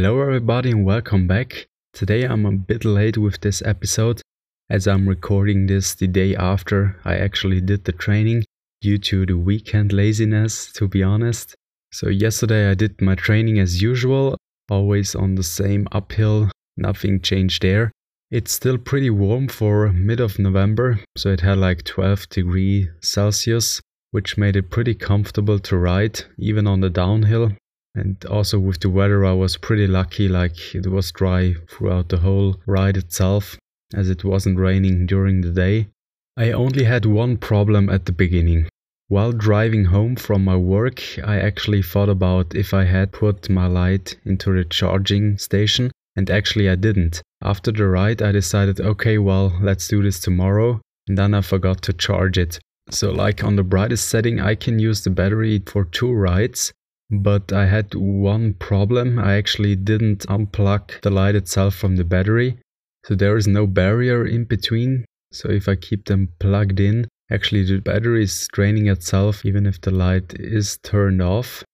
Hello, 0.00 0.20
everybody, 0.20 0.70
and 0.70 0.84
welcome 0.84 1.26
back. 1.26 1.66
Today 1.92 2.22
I'm 2.22 2.46
a 2.46 2.52
bit 2.52 2.84
late 2.84 3.18
with 3.18 3.40
this 3.40 3.60
episode 3.62 4.22
as 4.70 4.86
I'm 4.86 5.08
recording 5.08 5.66
this 5.66 5.92
the 5.96 6.06
day 6.06 6.36
after 6.36 7.00
I 7.04 7.16
actually 7.16 7.60
did 7.60 7.82
the 7.82 7.90
training 7.90 8.44
due 8.80 8.98
to 8.98 9.26
the 9.26 9.36
weekend 9.36 9.92
laziness, 9.92 10.70
to 10.74 10.86
be 10.86 11.02
honest. 11.02 11.56
So, 11.92 12.10
yesterday 12.10 12.70
I 12.70 12.74
did 12.74 13.00
my 13.00 13.16
training 13.16 13.58
as 13.58 13.82
usual, 13.82 14.36
always 14.70 15.16
on 15.16 15.34
the 15.34 15.42
same 15.42 15.88
uphill, 15.90 16.48
nothing 16.76 17.20
changed 17.20 17.62
there. 17.62 17.90
It's 18.30 18.52
still 18.52 18.78
pretty 18.78 19.10
warm 19.10 19.48
for 19.48 19.92
mid 19.92 20.20
of 20.20 20.38
November, 20.38 21.00
so 21.16 21.30
it 21.30 21.40
had 21.40 21.58
like 21.58 21.82
12 21.82 22.28
degree 22.28 22.88
Celsius, 23.00 23.80
which 24.12 24.38
made 24.38 24.54
it 24.54 24.70
pretty 24.70 24.94
comfortable 24.94 25.58
to 25.58 25.76
ride, 25.76 26.20
even 26.38 26.68
on 26.68 26.82
the 26.82 26.88
downhill. 26.88 27.50
And 27.98 28.24
also 28.26 28.60
with 28.60 28.78
the 28.78 28.90
weather, 28.90 29.24
I 29.24 29.32
was 29.32 29.56
pretty 29.56 29.88
lucky, 29.88 30.28
like 30.28 30.72
it 30.72 30.86
was 30.86 31.10
dry 31.10 31.54
throughout 31.68 32.10
the 32.10 32.18
whole 32.18 32.60
ride 32.64 32.96
itself, 32.96 33.58
as 33.92 34.08
it 34.08 34.22
wasn't 34.22 34.60
raining 34.60 35.06
during 35.06 35.40
the 35.40 35.50
day. 35.50 35.88
I 36.36 36.52
only 36.52 36.84
had 36.84 37.04
one 37.04 37.36
problem 37.38 37.90
at 37.90 38.06
the 38.06 38.12
beginning. 38.12 38.68
While 39.08 39.32
driving 39.32 39.86
home 39.86 40.14
from 40.14 40.44
my 40.44 40.54
work, 40.54 41.02
I 41.24 41.40
actually 41.40 41.82
thought 41.82 42.08
about 42.08 42.54
if 42.54 42.72
I 42.72 42.84
had 42.84 43.10
put 43.10 43.50
my 43.50 43.66
light 43.66 44.16
into 44.24 44.52
the 44.52 44.64
charging 44.64 45.36
station, 45.36 45.90
and 46.14 46.30
actually 46.30 46.68
I 46.68 46.76
didn't. 46.76 47.20
After 47.42 47.72
the 47.72 47.88
ride, 47.88 48.22
I 48.22 48.30
decided, 48.30 48.80
okay, 48.80 49.18
well, 49.18 49.58
let's 49.60 49.88
do 49.88 50.04
this 50.04 50.20
tomorrow, 50.20 50.80
and 51.08 51.18
then 51.18 51.34
I 51.34 51.40
forgot 51.40 51.82
to 51.82 51.92
charge 51.92 52.38
it. 52.38 52.60
So, 52.90 53.10
like 53.10 53.42
on 53.42 53.56
the 53.56 53.64
brightest 53.64 54.08
setting, 54.08 54.40
I 54.40 54.54
can 54.54 54.78
use 54.78 55.02
the 55.02 55.10
battery 55.10 55.60
for 55.66 55.84
two 55.84 56.12
rides, 56.12 56.72
but 57.10 57.52
I 57.52 57.66
had 57.66 57.94
one 57.94 58.54
problem. 58.54 59.18
I 59.18 59.34
actually 59.34 59.76
didn't 59.76 60.26
unplug 60.26 61.00
the 61.00 61.10
light 61.10 61.34
itself 61.34 61.74
from 61.74 61.96
the 61.96 62.04
battery. 62.04 62.58
So 63.04 63.14
there 63.14 63.36
is 63.36 63.46
no 63.46 63.66
barrier 63.66 64.26
in 64.26 64.44
between. 64.44 65.04
So 65.32 65.50
if 65.50 65.68
I 65.68 65.76
keep 65.76 66.06
them 66.06 66.28
plugged 66.38 66.80
in, 66.80 67.08
actually 67.30 67.64
the 67.64 67.80
battery 67.80 68.24
is 68.24 68.48
draining 68.52 68.88
itself 68.88 69.44
even 69.44 69.66
if 69.66 69.80
the 69.80 69.90
light 69.90 70.34
is 70.38 70.78
turned 70.82 71.22
off. 71.22 71.64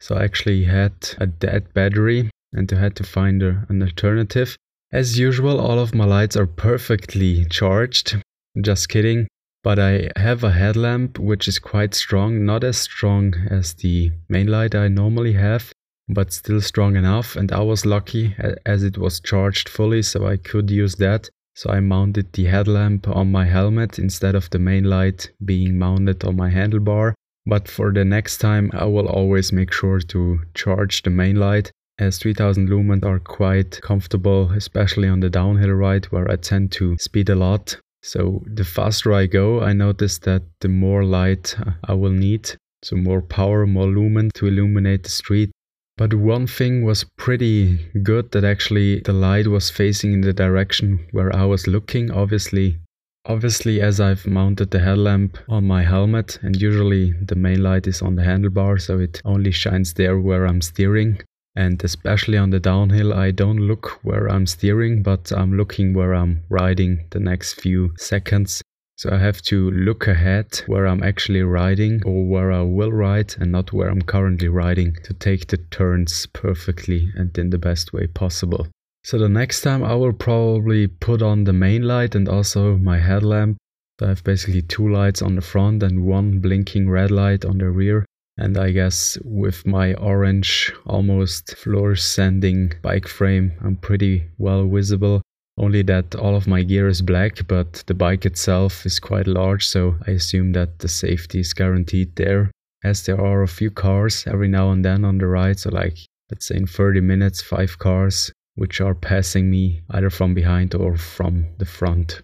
So 0.00 0.16
I 0.16 0.24
actually 0.24 0.64
had 0.64 0.92
a 1.18 1.26
dead 1.26 1.72
battery 1.72 2.30
and 2.52 2.70
I 2.72 2.78
had 2.78 2.96
to 2.96 3.04
find 3.04 3.42
a, 3.42 3.66
an 3.68 3.82
alternative. 3.82 4.56
As 4.92 5.18
usual, 5.18 5.60
all 5.60 5.78
of 5.78 5.94
my 5.94 6.04
lights 6.04 6.36
are 6.36 6.46
perfectly 6.46 7.46
charged. 7.46 8.22
Just 8.60 8.88
kidding 8.88 9.26
but 9.64 9.78
I 9.78 10.10
have 10.16 10.44
a 10.44 10.52
headlamp 10.52 11.18
which 11.18 11.48
is 11.48 11.58
quite 11.58 11.94
strong, 11.94 12.44
not 12.44 12.62
as 12.62 12.76
strong 12.76 13.34
as 13.50 13.72
the 13.72 14.12
main 14.28 14.46
light 14.46 14.74
I 14.74 14.88
normally 14.88 15.32
have, 15.32 15.72
but 16.06 16.34
still 16.34 16.60
strong 16.60 16.96
enough. 16.96 17.34
And 17.34 17.50
I 17.50 17.62
was 17.62 17.86
lucky 17.86 18.36
as 18.66 18.84
it 18.84 18.98
was 18.98 19.20
charged 19.20 19.70
fully, 19.70 20.02
so 20.02 20.26
I 20.26 20.36
could 20.36 20.70
use 20.70 20.96
that. 20.96 21.30
So 21.56 21.70
I 21.70 21.80
mounted 21.80 22.34
the 22.34 22.44
headlamp 22.44 23.08
on 23.08 23.32
my 23.32 23.46
helmet 23.46 23.98
instead 23.98 24.34
of 24.34 24.50
the 24.50 24.58
main 24.58 24.84
light 24.84 25.30
being 25.42 25.78
mounted 25.78 26.22
on 26.24 26.36
my 26.36 26.50
handlebar. 26.50 27.14
But 27.46 27.66
for 27.66 27.90
the 27.90 28.04
next 28.04 28.38
time, 28.38 28.70
I 28.74 28.84
will 28.84 29.08
always 29.08 29.50
make 29.50 29.72
sure 29.72 30.00
to 30.00 30.40
charge 30.54 31.02
the 31.02 31.10
main 31.10 31.36
light 31.36 31.72
as 31.98 32.18
3000 32.18 32.68
lumens 32.68 33.04
are 33.04 33.20
quite 33.20 33.80
comfortable, 33.80 34.50
especially 34.50 35.08
on 35.08 35.20
the 35.20 35.30
downhill 35.30 35.70
ride 35.70 36.06
where 36.06 36.30
I 36.30 36.36
tend 36.36 36.72
to 36.72 36.98
speed 36.98 37.30
a 37.30 37.34
lot. 37.34 37.78
So 38.04 38.42
the 38.46 38.64
faster 38.64 39.14
I 39.14 39.24
go, 39.24 39.62
I 39.62 39.72
notice 39.72 40.18
that 40.18 40.42
the 40.60 40.68
more 40.68 41.04
light 41.04 41.56
I 41.84 41.94
will 41.94 42.12
need. 42.12 42.54
So 42.82 42.96
more 42.96 43.22
power, 43.22 43.66
more 43.66 43.86
lumen 43.86 44.30
to 44.34 44.46
illuminate 44.46 45.04
the 45.04 45.08
street. 45.08 45.50
But 45.96 46.12
one 46.12 46.46
thing 46.46 46.84
was 46.84 47.06
pretty 47.16 47.78
good 48.02 48.30
that 48.32 48.44
actually 48.44 49.00
the 49.00 49.14
light 49.14 49.46
was 49.46 49.70
facing 49.70 50.12
in 50.12 50.20
the 50.20 50.34
direction 50.34 51.06
where 51.12 51.34
I 51.34 51.46
was 51.46 51.66
looking. 51.66 52.10
Obviously, 52.10 52.76
obviously 53.24 53.80
as 53.80 54.00
I've 54.00 54.26
mounted 54.26 54.70
the 54.70 54.80
headlamp 54.80 55.38
on 55.48 55.66
my 55.66 55.82
helmet 55.82 56.38
and 56.42 56.60
usually 56.60 57.12
the 57.12 57.36
main 57.36 57.62
light 57.62 57.86
is 57.86 58.02
on 58.02 58.16
the 58.16 58.22
handlebar 58.22 58.78
so 58.78 58.98
it 58.98 59.22
only 59.24 59.50
shines 59.50 59.94
there 59.94 60.18
where 60.18 60.46
I'm 60.46 60.60
steering 60.60 61.20
and 61.56 61.82
especially 61.84 62.36
on 62.36 62.50
the 62.50 62.60
downhill 62.60 63.12
I 63.12 63.30
don't 63.30 63.58
look 63.58 64.00
where 64.02 64.28
I'm 64.28 64.46
steering 64.46 65.02
but 65.02 65.32
I'm 65.32 65.56
looking 65.56 65.94
where 65.94 66.14
I'm 66.14 66.42
riding 66.48 67.06
the 67.10 67.20
next 67.20 67.60
few 67.60 67.92
seconds 67.96 68.62
so 68.96 69.10
I 69.10 69.18
have 69.18 69.42
to 69.42 69.70
look 69.72 70.06
ahead 70.06 70.62
where 70.66 70.86
I'm 70.86 71.02
actually 71.02 71.42
riding 71.42 72.00
or 72.04 72.24
where 72.26 72.52
I 72.52 72.62
will 72.62 72.92
ride 72.92 73.34
and 73.38 73.50
not 73.50 73.72
where 73.72 73.88
I'm 73.88 74.02
currently 74.02 74.48
riding 74.48 74.96
to 75.02 75.12
take 75.12 75.48
the 75.48 75.56
turns 75.56 76.26
perfectly 76.26 77.10
and 77.16 77.36
in 77.36 77.50
the 77.50 77.58
best 77.58 77.92
way 77.92 78.06
possible. 78.06 78.68
So 79.02 79.18
the 79.18 79.28
next 79.28 79.62
time 79.62 79.82
I 79.82 79.94
will 79.94 80.12
probably 80.12 80.86
put 80.86 81.22
on 81.22 81.42
the 81.42 81.52
main 81.52 81.82
light 81.82 82.14
and 82.14 82.28
also 82.28 82.78
my 82.78 82.98
headlamp. 82.98 83.56
So 83.98 84.06
I 84.06 84.08
have 84.10 84.22
basically 84.22 84.62
two 84.62 84.88
lights 84.88 85.22
on 85.22 85.34
the 85.34 85.42
front 85.42 85.82
and 85.82 86.06
one 86.06 86.38
blinking 86.38 86.88
red 86.88 87.10
light 87.10 87.44
on 87.44 87.58
the 87.58 87.70
rear 87.70 88.06
and 88.36 88.58
I 88.58 88.70
guess 88.70 89.16
with 89.24 89.66
my 89.66 89.94
orange, 89.94 90.72
almost 90.86 91.54
fluorescending 91.56 92.80
bike 92.82 93.06
frame, 93.06 93.52
I'm 93.62 93.76
pretty 93.76 94.28
well 94.38 94.68
visible. 94.68 95.22
Only 95.56 95.82
that 95.82 96.16
all 96.16 96.34
of 96.34 96.48
my 96.48 96.62
gear 96.62 96.88
is 96.88 97.00
black, 97.00 97.46
but 97.46 97.84
the 97.86 97.94
bike 97.94 98.26
itself 98.26 98.84
is 98.84 98.98
quite 98.98 99.28
large, 99.28 99.66
so 99.66 99.96
I 100.06 100.12
assume 100.12 100.52
that 100.52 100.80
the 100.80 100.88
safety 100.88 101.40
is 101.40 101.52
guaranteed 101.52 102.16
there. 102.16 102.50
As 102.82 103.06
there 103.06 103.20
are 103.20 103.42
a 103.42 103.48
few 103.48 103.70
cars 103.70 104.24
every 104.26 104.48
now 104.48 104.70
and 104.70 104.84
then 104.84 105.04
on 105.04 105.18
the 105.18 105.26
ride, 105.26 105.60
so 105.60 105.70
like 105.70 105.96
let's 106.30 106.48
say 106.48 106.56
in 106.56 106.66
30 106.66 107.00
minutes, 107.00 107.40
five 107.40 107.78
cars 107.78 108.32
which 108.56 108.80
are 108.80 108.94
passing 108.94 109.50
me 109.50 109.82
either 109.90 110.10
from 110.10 110.34
behind 110.34 110.74
or 110.74 110.96
from 110.96 111.46
the 111.58 111.64
front. 111.64 112.22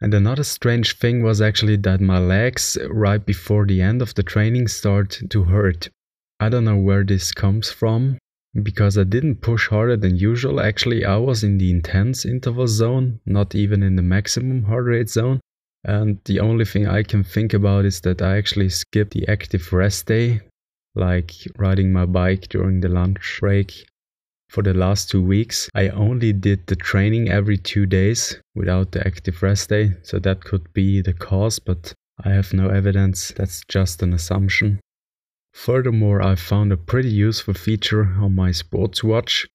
And 0.00 0.12
another 0.12 0.44
strange 0.44 0.98
thing 0.98 1.22
was 1.22 1.40
actually 1.40 1.76
that 1.76 2.00
my 2.00 2.18
legs, 2.18 2.76
right 2.90 3.24
before 3.24 3.64
the 3.64 3.80
end 3.80 4.02
of 4.02 4.14
the 4.14 4.22
training, 4.22 4.68
start 4.68 5.20
to 5.30 5.44
hurt. 5.44 5.88
I 6.38 6.50
don't 6.50 6.64
know 6.64 6.76
where 6.76 7.02
this 7.02 7.32
comes 7.32 7.70
from 7.70 8.18
because 8.62 8.98
I 8.98 9.04
didn't 9.04 9.40
push 9.40 9.68
harder 9.68 9.96
than 9.96 10.16
usual. 10.16 10.60
Actually, 10.60 11.04
I 11.04 11.16
was 11.16 11.42
in 11.42 11.56
the 11.56 11.70
intense 11.70 12.26
interval 12.26 12.66
zone, 12.66 13.20
not 13.24 13.54
even 13.54 13.82
in 13.82 13.96
the 13.96 14.02
maximum 14.02 14.64
heart 14.64 14.84
rate 14.84 15.08
zone. 15.08 15.40
And 15.84 16.18
the 16.24 16.40
only 16.40 16.64
thing 16.64 16.86
I 16.86 17.02
can 17.02 17.24
think 17.24 17.54
about 17.54 17.84
is 17.84 18.00
that 18.02 18.20
I 18.20 18.36
actually 18.36 18.68
skipped 18.68 19.12
the 19.12 19.26
active 19.28 19.72
rest 19.72 20.06
day, 20.06 20.40
like 20.94 21.32
riding 21.56 21.92
my 21.92 22.04
bike 22.04 22.48
during 22.48 22.80
the 22.80 22.88
lunch 22.88 23.38
break 23.40 23.86
for 24.48 24.62
the 24.62 24.74
last 24.74 25.10
two 25.10 25.22
weeks, 25.22 25.68
I 25.74 25.88
only 25.88 26.32
did 26.32 26.66
the 26.66 26.76
training 26.76 27.28
every 27.28 27.58
two 27.58 27.86
days 27.86 28.40
without 28.54 28.92
the 28.92 29.06
active 29.06 29.42
rest 29.42 29.68
day, 29.68 29.96
so 30.02 30.18
that 30.20 30.44
could 30.44 30.72
be 30.72 31.00
the 31.00 31.12
cause, 31.12 31.58
but 31.58 31.92
I 32.24 32.30
have 32.30 32.52
no 32.52 32.68
evidence, 32.68 33.32
that's 33.36 33.62
just 33.68 34.02
an 34.02 34.12
assumption. 34.12 34.80
Furthermore, 35.52 36.22
I 36.22 36.34
found 36.34 36.72
a 36.72 36.76
pretty 36.76 37.10
useful 37.10 37.54
feature 37.54 38.14
on 38.18 38.34
my 38.34 38.52
sports 38.52 39.02
watch. 39.02 39.46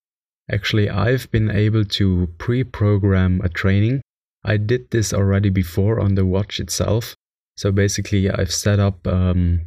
Actually, 0.52 0.90
I've 0.90 1.30
been 1.32 1.50
able 1.50 1.86
to 1.86 2.28
pre 2.38 2.64
program 2.64 3.40
a 3.44 3.50
training. 3.50 4.02
I 4.44 4.58
did 4.58 4.90
this 4.92 5.14
already 5.14 5.50
before 5.50 6.00
on 6.00 6.16
the 6.16 6.26
watch 6.26 6.60
itself. 6.60 7.16
So 7.56 7.72
basically, 7.72 8.30
I've 8.30 8.52
set 8.52 8.80
up 8.80 9.06
um, 9.08 9.62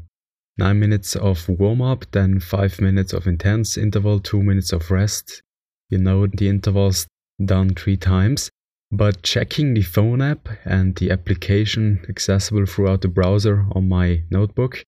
9 0.56 0.78
minutes 0.78 1.16
of 1.16 1.48
warm 1.48 1.82
up, 1.82 2.04
then 2.12 2.38
5 2.38 2.80
minutes 2.80 3.12
of 3.12 3.26
intense 3.26 3.76
interval, 3.76 4.20
2 4.20 4.42
minutes 4.42 4.72
of 4.72 4.90
rest. 4.90 5.42
You 5.90 5.98
know 5.98 6.26
the 6.26 6.48
intervals 6.48 7.06
done 7.44 7.74
3 7.74 7.96
times. 7.96 8.50
But 8.92 9.22
checking 9.22 9.74
the 9.74 9.82
phone 9.82 10.22
app 10.22 10.48
and 10.64 10.94
the 10.94 11.10
application 11.10 12.04
accessible 12.08 12.66
throughout 12.66 13.00
the 13.00 13.08
browser 13.08 13.66
on 13.72 13.88
my 13.88 14.22
notebook, 14.30 14.84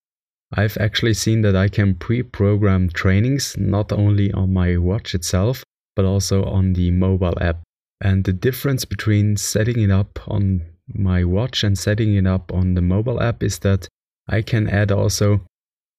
I've 0.52 0.78
actually 0.78 1.14
seen 1.14 1.42
that 1.42 1.56
I 1.56 1.68
can 1.68 1.96
pre 1.96 2.22
program 2.22 2.88
trainings 2.88 3.56
not 3.58 3.90
only 3.90 4.32
on 4.32 4.52
my 4.52 4.76
watch 4.76 5.14
itself, 5.14 5.64
but 5.96 6.04
also 6.04 6.44
on 6.44 6.74
the 6.74 6.92
mobile 6.92 7.36
app. 7.40 7.62
And 8.00 8.22
the 8.22 8.32
difference 8.32 8.84
between 8.84 9.36
setting 9.36 9.80
it 9.80 9.90
up 9.90 10.20
on 10.28 10.62
my 10.86 11.24
watch 11.24 11.64
and 11.64 11.76
setting 11.76 12.14
it 12.14 12.26
up 12.26 12.52
on 12.52 12.74
the 12.74 12.82
mobile 12.82 13.20
app 13.20 13.42
is 13.42 13.58
that 13.60 13.88
I 14.28 14.42
can 14.42 14.68
add 14.68 14.92
also 14.92 15.40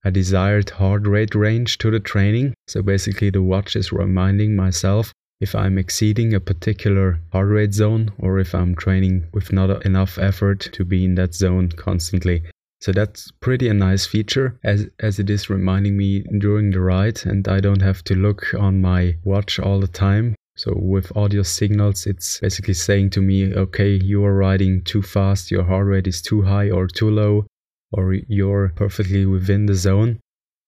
a 0.07 0.11
desired 0.11 0.69
heart 0.69 1.05
rate 1.05 1.35
range 1.35 1.77
to 1.79 1.91
the 1.91 1.99
training. 1.99 2.53
So 2.69 2.81
basically, 2.81 3.29
the 3.29 3.41
watch 3.41 3.75
is 3.75 3.91
reminding 3.91 4.55
myself 4.55 5.11
if 5.41 5.53
I'm 5.53 5.77
exceeding 5.77 6.33
a 6.33 6.39
particular 6.39 7.19
heart 7.33 7.49
rate 7.49 7.73
zone 7.73 8.11
or 8.17 8.39
if 8.39 8.55
I'm 8.55 8.73
training 8.73 9.27
with 9.33 9.51
not 9.51 9.85
enough 9.85 10.17
effort 10.17 10.61
to 10.71 10.85
be 10.85 11.03
in 11.03 11.15
that 11.15 11.33
zone 11.33 11.67
constantly. 11.73 12.43
So 12.79 12.93
that's 12.93 13.31
pretty 13.41 13.67
a 13.67 13.73
nice 13.73 14.05
feature 14.05 14.57
as, 14.63 14.87
as 15.01 15.19
it 15.19 15.29
is 15.29 15.49
reminding 15.49 15.97
me 15.97 16.23
during 16.39 16.71
the 16.71 16.79
ride 16.79 17.25
and 17.25 17.45
I 17.45 17.59
don't 17.59 17.81
have 17.81 18.01
to 18.05 18.15
look 18.15 18.53
on 18.57 18.79
my 18.79 19.17
watch 19.25 19.59
all 19.59 19.81
the 19.81 19.87
time. 19.89 20.35
So 20.55 20.73
with 20.73 21.15
audio 21.17 21.43
signals, 21.43 22.07
it's 22.07 22.39
basically 22.39 22.75
saying 22.75 23.09
to 23.11 23.21
me, 23.21 23.53
okay, 23.53 23.99
you 24.01 24.23
are 24.23 24.33
riding 24.33 24.83
too 24.83 25.01
fast, 25.01 25.51
your 25.51 25.65
heart 25.65 25.87
rate 25.87 26.07
is 26.07 26.21
too 26.21 26.43
high 26.43 26.69
or 26.69 26.87
too 26.87 27.11
low 27.11 27.45
or 27.91 28.13
you're 28.13 28.69
perfectly 28.75 29.25
within 29.25 29.65
the 29.65 29.75
zone. 29.75 30.19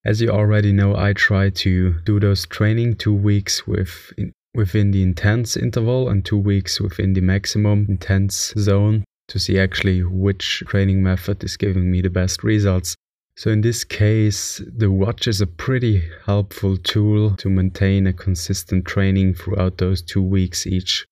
As 0.06 0.22
you 0.22 0.30
already 0.30 0.72
know, 0.72 0.96
I 0.96 1.14
try 1.14 1.50
to 1.50 2.00
do 2.06 2.20
those 2.20 2.46
training 2.46 2.96
two 2.96 3.14
weeks 3.14 3.68
with 3.68 4.14
within 4.54 4.92
the 4.92 5.04
intense 5.04 5.56
interval 5.56 6.10
and 6.10 6.26
two 6.26 6.38
weeks 6.38 6.82
within 6.82 7.14
the 7.14 7.22
maximum 7.22 7.86
intense 7.88 8.54
zone 8.58 9.04
to 9.28 9.40
see 9.40 9.60
actually 9.60 10.04
which 10.04 10.64
training 10.68 11.04
method 11.04 11.44
is 11.44 11.56
giving 11.56 11.92
me 11.92 12.02
the 12.02 12.10
best 12.10 12.44
results. 12.44 12.96
So 13.36 13.52
in 13.52 13.62
this 13.62 13.84
case, 13.84 14.62
the 14.76 14.92
watch 14.92 15.28
is 15.28 15.40
a 15.40 15.48
pretty 15.48 16.04
helpful 16.26 16.76
tool 16.78 17.36
to 17.38 17.50
maintain 17.50 18.08
a 18.08 18.14
consistent 18.14 18.86
training 18.86 19.36
throughout 19.36 19.78
those 19.78 20.02
two 20.02 20.24
weeks 20.24 20.68
each. 20.68 21.06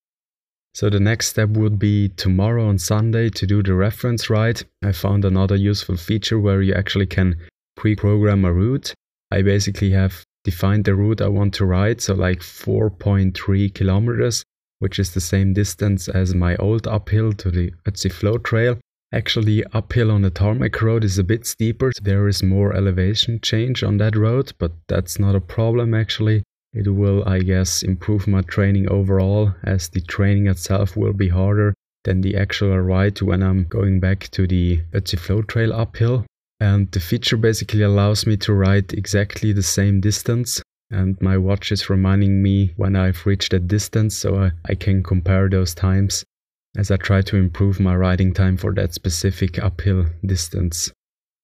So 0.78 0.92
the 0.92 1.00
next 1.00 1.30
step 1.30 1.50
would 1.58 1.80
be 1.80 2.10
tomorrow 2.10 2.68
on 2.68 2.78
Sunday 2.78 3.30
to 3.32 3.48
do 3.48 3.64
the 3.64 3.74
reference 3.74 4.30
ride. 4.30 4.62
I 4.84 4.92
found 4.92 5.26
another 5.26 5.56
useful 5.56 5.98
feature 5.98 6.40
where 6.40 6.62
you 6.62 6.76
actually 6.76 7.08
can 7.08 7.36
pre-program 7.76 8.46
a 8.46 8.54
route. 8.54 8.94
I 9.32 9.42
basically 9.42 9.90
have 9.94 10.24
defined 10.44 10.86
the 10.86 10.94
route 10.94 11.20
I 11.20 11.30
want 11.30 11.56
to 11.56 11.66
ride, 11.66 12.00
so 12.00 12.14
like 12.14 12.42
4.3 12.42 13.74
kilometers, 13.74 14.44
which 14.78 15.00
is 15.00 15.16
the 15.16 15.20
same 15.20 15.52
distance 15.52 16.08
as 16.10 16.36
my 16.36 16.56
old 16.58 16.86
uphill 16.86 17.34
to 17.34 17.50
the 17.50 17.74
Ötzi 17.88 18.44
Trail. 18.44 18.78
Actually, 19.12 19.64
uphill 19.74 20.12
on 20.12 20.22
the 20.22 20.30
tarmac 20.30 20.80
road 20.80 21.04
is 21.04 21.18
a 21.18 21.24
bit 21.24 21.48
steeper. 21.48 21.92
There 22.04 22.28
is 22.28 22.44
more 22.44 22.76
elevation 22.76 23.40
change 23.42 23.82
on 23.82 23.98
that 23.98 24.16
road, 24.16 24.54
but 24.60 24.74
that's 24.88 25.18
not 25.18 25.34
a 25.34 25.42
problem 25.42 25.96
actually. 25.96 26.44
It 26.78 26.90
will, 26.90 27.28
I 27.28 27.40
guess, 27.40 27.84
improve 27.84 28.28
my 28.28 28.42
training 28.42 28.90
overall 28.90 29.54
as 29.64 29.90
the 29.90 30.02
training 30.02 30.48
itself 30.48 30.96
will 30.96 31.14
be 31.14 31.30
harder 31.30 31.74
than 32.04 32.22
the 32.22 32.38
actual 32.38 32.80
ride 32.80 33.22
when 33.22 33.42
I'm 33.42 33.66
going 33.66 34.00
back 34.00 34.30
to 34.32 34.48
the 34.48 34.82
Ötzi 34.94 35.18
Flow 35.18 35.42
Trail 35.42 35.74
uphill. 35.74 36.26
And 36.60 36.92
the 36.92 37.00
feature 37.00 37.38
basically 37.38 37.82
allows 37.82 38.26
me 38.26 38.38
to 38.38 38.54
ride 38.54 38.94
exactly 38.94 39.52
the 39.54 39.64
same 39.64 40.02
distance 40.02 40.62
and 40.90 41.22
my 41.22 41.38
watch 41.38 41.72
is 41.72 41.90
reminding 41.90 42.42
me 42.42 42.74
when 42.78 42.96
I've 42.96 43.26
reached 43.26 43.52
that 43.52 43.68
distance 43.68 44.16
so 44.16 44.52
I 44.66 44.76
can 44.76 45.04
compare 45.04 45.50
those 45.50 45.74
times 45.74 46.24
as 46.78 46.92
I 46.92 46.98
try 46.98 47.22
to 47.24 47.36
improve 47.36 47.80
my 47.80 47.96
riding 47.96 48.34
time 48.34 48.56
for 48.58 48.74
that 48.76 48.94
specific 48.94 49.62
uphill 49.62 50.06
distance. 50.26 50.92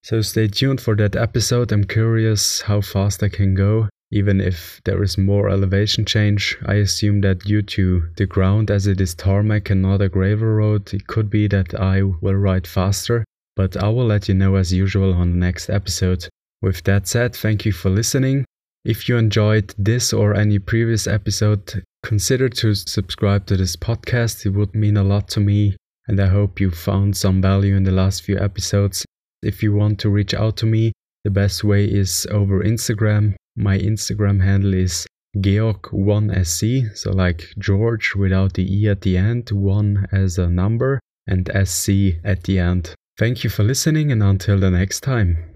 So 0.04 0.22
stay 0.22 0.48
tuned 0.48 0.82
for 0.82 0.96
that 0.96 1.16
episode. 1.16 1.72
I'm 1.72 1.86
curious 1.86 2.62
how 2.62 2.82
fast 2.82 3.24
I 3.24 3.30
can 3.30 3.54
go. 3.54 3.90
Even 4.16 4.40
if 4.40 4.80
there 4.86 5.02
is 5.02 5.18
more 5.18 5.50
elevation 5.50 6.06
change, 6.06 6.56
I 6.68 6.76
assume 6.76 7.22
that 7.22 7.40
due 7.40 7.64
to 7.64 8.10
the 8.16 8.28
ground 8.28 8.70
as 8.70 8.86
it 8.86 9.02
is 9.02 9.16
tarmac 9.16 9.72
and 9.72 9.82
not 9.82 10.04
a 10.04 10.08
gravel 10.08 10.50
road, 10.50 10.94
it 10.94 11.08
could 11.08 11.32
be 11.32 11.48
that 11.48 11.74
I 11.74 12.04
will 12.04 12.36
ride 12.36 12.68
faster, 12.68 13.26
but 13.56 13.76
I 13.76 13.90
will 13.90 14.06
let 14.06 14.30
you 14.30 14.36
know 14.36 14.54
as 14.54 14.72
usual 14.72 15.16
on 15.16 15.32
the 15.32 15.38
next 15.38 15.68
episode. 15.68 16.28
With 16.62 16.84
that 16.84 17.08
said, 17.08 17.36
thank 17.36 17.66
you 17.66 17.72
for 17.72 17.90
listening. 17.90 18.46
If 18.86 19.10
you 19.10 19.18
enjoyed 19.18 19.74
this 19.80 20.14
or 20.14 20.36
any 20.36 20.60
previous 20.60 21.08
episode, 21.08 21.84
consider 22.04 22.50
to 22.50 22.76
subscribe 22.76 23.48
to 23.48 23.58
this 23.58 23.76
podcast. 23.76 24.46
It 24.46 24.50
would 24.50 24.76
mean 24.76 24.96
a 24.96 25.04
lot 25.04 25.28
to 25.30 25.40
me, 25.40 25.76
and 26.08 26.20
I 26.20 26.28
hope 26.28 26.60
you 26.60 26.70
found 26.70 27.18
some 27.18 27.42
value 27.42 27.76
in 27.76 27.84
the 27.84 27.92
last 27.92 28.22
few 28.22 28.38
episodes. 28.38 29.06
If 29.42 29.64
you 29.64 29.74
want 29.74 29.98
to 30.02 30.12
reach 30.12 30.36
out 30.36 30.56
to 30.58 30.68
me, 30.68 30.92
the 31.24 31.32
best 31.32 31.64
way 31.64 31.86
is 31.86 32.28
over 32.30 32.64
Instagram. 32.64 33.34
My 33.56 33.78
Instagram 33.78 34.42
handle 34.42 34.74
is 34.74 35.06
Georg1sc, 35.38 36.98
so 36.98 37.12
like 37.12 37.54
George 37.60 38.16
without 38.16 38.54
the 38.54 38.66
E 38.66 38.88
at 38.88 39.02
the 39.02 39.18
end, 39.18 39.52
1 39.52 40.08
as 40.12 40.38
a 40.38 40.50
number, 40.50 41.00
and 41.28 41.50
SC 41.66 42.20
at 42.24 42.44
the 42.44 42.60
end. 42.60 42.96
Thank 43.18 43.44
you 43.44 43.50
for 43.50 43.64
listening, 43.64 44.12
and 44.12 44.24
until 44.24 44.60
the 44.60 44.72
next 44.72 45.02
time. 45.02 45.52